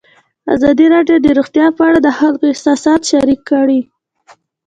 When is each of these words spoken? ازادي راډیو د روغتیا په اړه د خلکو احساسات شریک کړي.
ازادي 0.55 0.85
راډیو 0.95 1.17
د 1.21 1.27
روغتیا 1.37 1.67
په 1.77 1.81
اړه 1.87 1.99
د 2.01 2.09
خلکو 2.19 2.43
احساسات 2.51 3.01
شریک 3.11 3.41
کړي. 3.51 3.79